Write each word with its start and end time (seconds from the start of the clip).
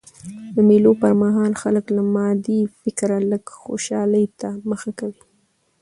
د 0.55 0.57
مېلو 0.69 0.91
پر 1.01 1.13
مهال 1.21 1.53
خلک 1.61 1.85
له 1.97 2.03
مادي 2.15 2.59
فکره 2.81 3.17
لږ 3.31 3.43
خوشحالۍ 3.61 4.25
ته 4.39 4.49
مخه 4.69 4.91
کوي. 4.99 5.21